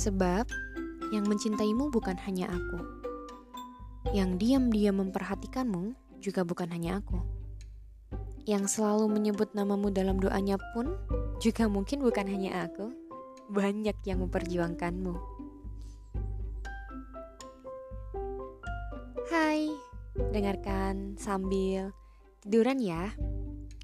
[0.00, 0.48] Sebab
[1.12, 2.80] yang mencintaimu bukan hanya aku.
[4.16, 5.92] Yang diam-diam memperhatikanmu
[6.24, 7.20] juga bukan hanya aku.
[8.48, 10.96] Yang selalu menyebut namamu dalam doanya pun
[11.36, 12.96] juga mungkin bukan hanya aku.
[13.52, 15.20] Banyak yang memperjuangkanmu.
[19.28, 19.68] Hai,
[20.32, 21.92] dengarkan sambil
[22.40, 23.12] tiduran ya.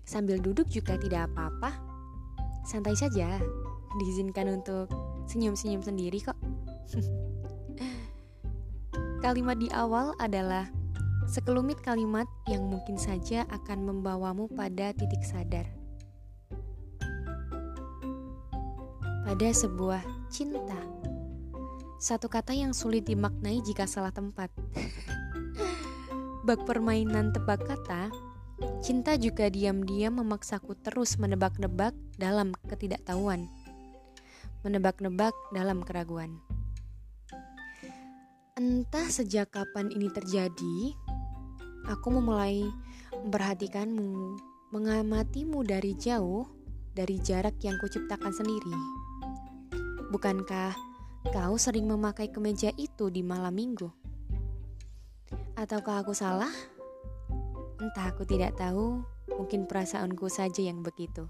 [0.09, 1.77] Sambil duduk juga tidak apa-apa.
[2.65, 3.37] Santai saja,
[4.01, 4.89] diizinkan untuk
[5.27, 6.39] senyum-senyum sendiri kok.
[9.27, 10.71] kalimat di awal adalah
[11.27, 15.67] sekelumit kalimat yang mungkin saja akan membawamu pada titik sadar.
[19.27, 20.79] Pada sebuah cinta.
[21.99, 24.55] Satu kata yang sulit dimaknai jika salah tempat.
[26.47, 28.15] Bak permainan tebak kata,
[28.79, 33.51] cinta juga diam-diam memaksaku terus menebak-nebak dalam ketidaktahuan.
[34.65, 36.41] Menebak-nebak dalam keraguan.
[38.57, 40.97] Entah sejak kapan ini terjadi,
[41.93, 42.65] aku memulai
[43.13, 44.41] memperhatikanmu,
[44.73, 46.49] mengamatimu dari jauh,
[46.97, 48.73] dari jarak yang kuciptakan sendiri.
[50.09, 50.73] Bukankah
[51.29, 53.93] kau sering memakai kemeja itu di malam minggu?
[55.57, 56.53] Ataukah aku salah?
[57.77, 59.05] Entah aku tidak tahu,
[59.37, 61.29] mungkin perasaanku saja yang begitu.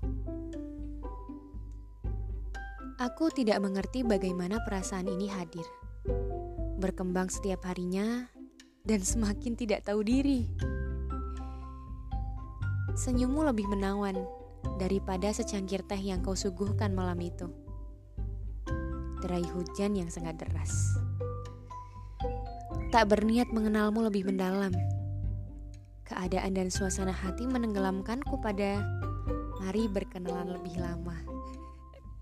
[2.97, 5.67] Aku tidak mengerti bagaimana perasaan ini hadir
[6.77, 8.29] berkembang setiap harinya,
[8.87, 10.47] dan semakin tidak tahu diri.
[12.97, 14.17] Senyummu lebih menawan
[14.81, 17.49] daripada secangkir teh yang kau suguhkan malam itu.
[19.25, 21.01] Derai hujan yang sangat deras.
[22.93, 24.73] Tak berniat mengenalmu lebih mendalam.
[26.07, 28.79] Keadaan dan suasana hati menenggelamkanku pada
[29.59, 31.17] mari berkenalan lebih lama.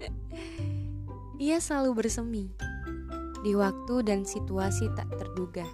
[1.34, 2.46] Ia selalu bersemi
[3.42, 5.66] di waktu dan situasi tak terduga.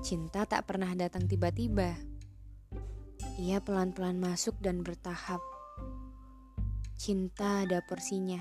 [0.00, 1.98] Cinta tak pernah datang tiba-tiba.
[3.36, 5.42] Ia pelan-pelan masuk dan bertahap.
[6.94, 8.40] Cinta ada porsinya.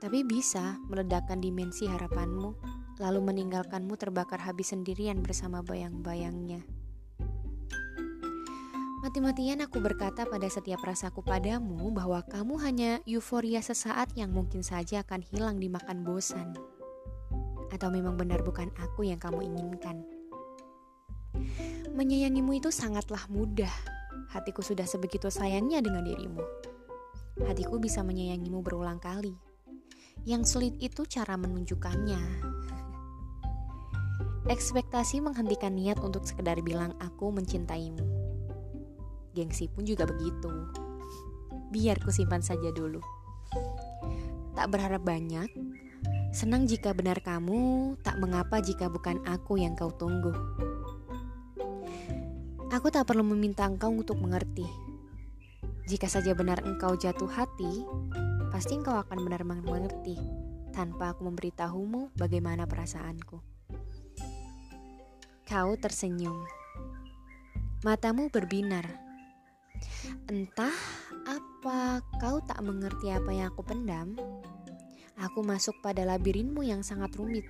[0.00, 2.56] Tapi bisa meledakkan dimensi harapanmu,
[2.98, 6.73] lalu meninggalkanmu terbakar habis sendirian bersama bayang-bayangnya.
[9.14, 15.06] Mati-matian aku berkata pada setiap rasaku padamu bahwa kamu hanya euforia sesaat yang mungkin saja
[15.06, 16.50] akan hilang dimakan bosan.
[17.70, 20.02] Atau memang benar bukan aku yang kamu inginkan.
[21.94, 23.70] Menyayangimu itu sangatlah mudah.
[24.34, 26.42] Hatiku sudah sebegitu sayangnya dengan dirimu.
[27.46, 29.38] Hatiku bisa menyayangimu berulang kali.
[30.26, 32.18] Yang sulit itu cara menunjukkannya.
[34.50, 38.13] Ekspektasi menghentikan niat untuk sekedar bilang aku mencintaimu
[39.34, 40.70] Gengsi pun juga begitu.
[41.74, 43.02] Biar ku simpan saja dulu.
[44.54, 45.50] Tak berharap banyak.
[46.30, 50.30] Senang jika benar kamu, tak mengapa jika bukan aku yang kau tunggu.
[52.70, 54.66] Aku tak perlu meminta engkau untuk mengerti.
[55.86, 57.86] Jika saja benar engkau jatuh hati,
[58.50, 60.18] pasti engkau akan benar mengerti
[60.74, 63.38] tanpa aku memberitahumu bagaimana perasaanku.
[65.46, 66.42] Kau tersenyum.
[67.86, 69.03] Matamu berbinar
[70.28, 70.76] Entah
[71.24, 74.16] apa kau tak mengerti apa yang aku pendam,
[75.16, 77.44] aku masuk pada labirinmu yang sangat rumit.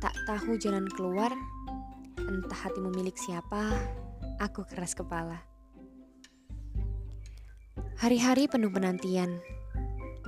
[0.00, 1.32] Tak tahu jalan keluar,
[2.16, 3.72] entah hati milik siapa,
[4.40, 5.40] aku keras kepala.
[8.00, 9.40] Hari-hari penuh penantian,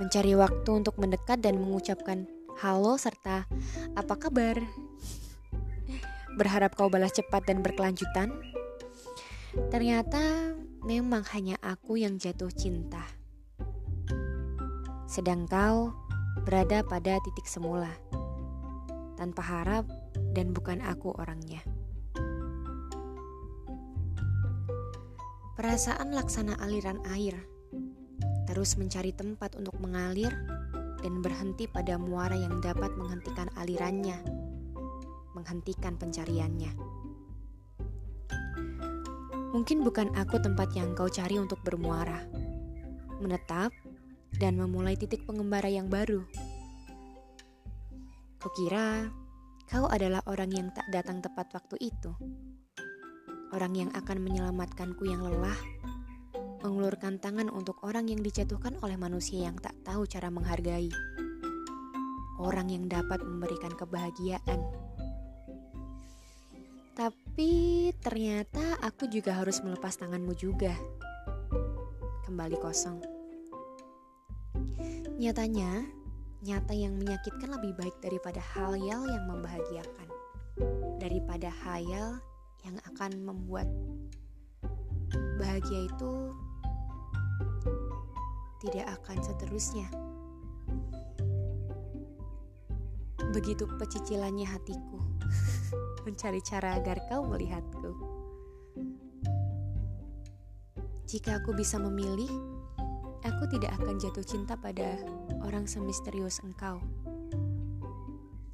[0.01, 2.25] mencari waktu untuk mendekat dan mengucapkan
[2.57, 3.45] halo serta
[3.93, 4.57] apa kabar.
[6.37, 8.33] Berharap kau balas cepat dan berkelanjutan.
[9.73, 10.53] Ternyata
[10.87, 13.03] memang hanya aku yang jatuh cinta.
[15.03, 15.91] Sedang kau
[16.47, 17.91] berada pada titik semula,
[19.19, 19.83] tanpa harap
[20.31, 21.59] dan bukan aku orangnya.
[25.59, 27.35] Perasaan laksana aliran air,
[28.47, 30.31] terus mencari tempat untuk mengalir
[31.03, 34.23] dan berhenti pada muara yang dapat menghentikan alirannya,
[35.35, 36.96] menghentikan pencariannya.
[39.57, 42.21] Mungkin bukan aku tempat yang kau cari untuk bermuara,
[43.17, 43.73] menetap,
[44.37, 46.21] dan memulai titik pengembara yang baru.
[48.37, 49.09] Kukira
[49.65, 52.13] kau adalah orang yang tak datang tepat waktu itu.
[53.49, 55.57] Orang yang akan menyelamatkanku yang lelah,
[56.61, 60.93] mengulurkan tangan untuk orang yang dijatuhkan oleh manusia yang tak tahu cara menghargai.
[62.37, 64.86] Orang yang dapat memberikan kebahagiaan
[67.37, 70.73] tapi ternyata aku juga harus melepas tanganmu juga.
[72.25, 72.97] Kembali kosong.
[75.21, 75.85] Nyatanya,
[76.41, 80.09] nyata yang menyakitkan lebih baik daripada hal-hal yang membahagiakan,
[80.97, 82.17] daripada hayal
[82.65, 83.69] yang akan membuat
[85.37, 86.33] bahagia itu
[88.65, 89.85] tidak akan seterusnya.
[93.29, 95.06] Begitu pecicilannya hatiku
[96.07, 97.91] mencari cara agar kau melihatku.
[101.03, 102.31] Jika aku bisa memilih,
[103.27, 104.95] aku tidak akan jatuh cinta pada
[105.43, 106.79] orang semisterius engkau.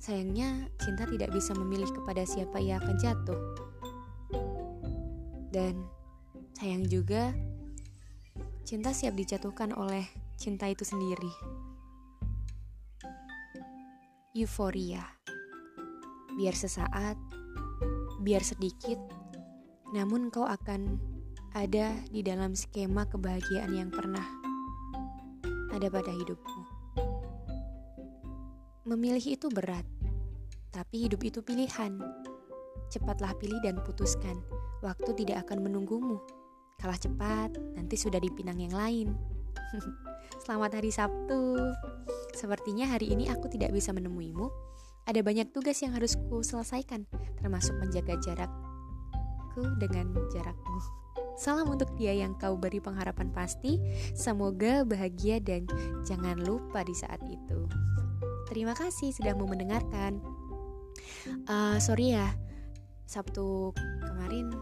[0.02, 3.42] Sayangnya, cinta tidak bisa memilih kepada siapa ia akan jatuh.
[5.54, 5.86] Dan
[6.58, 7.32] sayang juga,
[8.66, 10.04] cinta siap dijatuhkan oleh
[10.36, 11.32] cinta itu sendiri.
[14.36, 15.08] Euforia.
[16.36, 17.16] Biar sesaat,
[18.24, 18.96] biar sedikit,
[19.92, 20.96] namun kau akan
[21.52, 24.24] ada di dalam skema kebahagiaan yang pernah
[25.76, 26.64] ada pada hidupmu.
[28.88, 29.84] Memilih itu berat,
[30.72, 32.00] tapi hidup itu pilihan.
[32.88, 34.40] Cepatlah pilih dan putuskan.
[34.80, 36.24] Waktu tidak akan menunggumu.
[36.80, 39.12] Kalah cepat, nanti sudah dipinang yang lain.
[40.44, 41.60] Selamat hari Sabtu.
[42.36, 44.73] Sepertinya hari ini aku tidak bisa menemuimu.
[45.04, 47.04] Ada banyak tugas yang harus ku selesaikan,
[47.36, 50.80] termasuk menjaga jarakku dengan jarakmu.
[51.36, 53.82] Salam untuk dia yang kau beri pengharapan pasti.
[54.16, 55.68] Semoga bahagia dan
[56.08, 57.68] jangan lupa di saat itu.
[58.48, 60.24] Terima kasih sudah mau mendengarkan.
[61.50, 62.32] Uh, sorry ya,
[63.04, 63.76] Sabtu
[64.08, 64.56] kemarin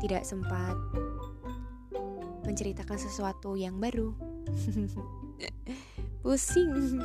[0.00, 0.78] tidak sempat
[2.46, 4.16] menceritakan sesuatu yang baru.
[6.24, 7.02] Pusing,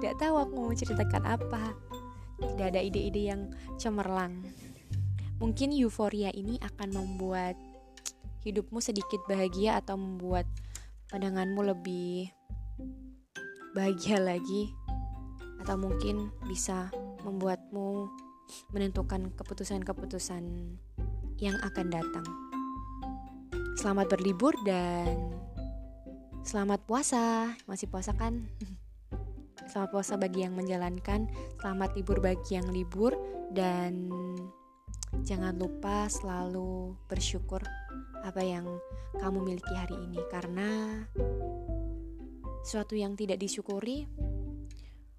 [0.00, 1.87] tidak tahu aku mau menceritakan apa.
[2.38, 4.42] Tidak ada ide-ide yang cemerlang.
[5.38, 7.54] Mungkin euforia ini akan membuat
[8.42, 10.46] hidupmu sedikit bahagia atau membuat
[11.10, 12.30] pandanganmu lebih
[13.74, 14.70] bahagia lagi
[15.62, 16.90] atau mungkin bisa
[17.22, 18.08] membuatmu
[18.72, 20.44] menentukan keputusan-keputusan
[21.38, 22.26] yang akan datang.
[23.78, 25.38] Selamat berlibur dan
[26.42, 27.54] selamat puasa.
[27.70, 28.48] Masih puasa kan?
[29.68, 31.28] Selamat puasa bagi yang menjalankan,
[31.60, 33.12] selamat libur bagi yang libur
[33.52, 34.08] dan
[35.28, 37.60] jangan lupa selalu bersyukur
[38.24, 38.64] apa yang
[39.20, 41.04] kamu miliki hari ini karena
[42.64, 44.08] suatu yang tidak disyukuri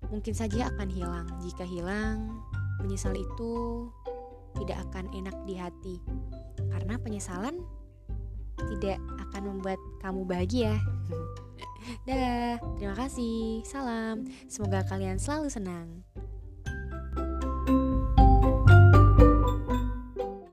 [0.10, 1.30] mungkin saja akan hilang.
[1.46, 2.42] Jika hilang,
[2.82, 3.86] menyesal itu
[4.66, 6.02] tidak akan enak di hati.
[6.74, 7.54] Karena penyesalan
[8.58, 8.98] tidak
[9.30, 10.74] akan membuat kamu bahagia.
[12.08, 13.64] Dah, terima kasih.
[13.64, 14.28] Salam.
[14.50, 16.04] Semoga kalian selalu senang.